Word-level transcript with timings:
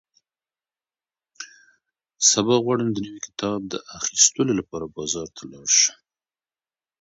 سبا 2.29 2.55
غواړم 2.63 2.89
د 2.93 2.97
نوي 3.05 3.19
کتاب 3.27 3.59
د 3.67 3.73
اخیستلو 3.99 4.51
لپاره 4.59 4.85
بازار 4.97 5.27
ته 5.35 5.43
لاړ 5.51 5.67
شم. 5.81 5.97